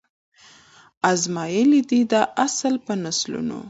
آزمیېلی 1.11 1.81
دی 1.89 2.01
دا 2.11 2.21
اصل 2.45 2.73
په 2.85 2.93
نسلونو 3.03 3.59